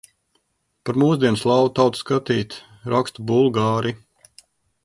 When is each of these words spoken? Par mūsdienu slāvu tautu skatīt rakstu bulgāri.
Par 0.89 0.97
mūsdienu 1.01 1.39
slāvu 1.41 1.69
tautu 1.81 2.01
skatīt 2.01 2.57
rakstu 2.95 3.27
bulgāri. 3.33 3.97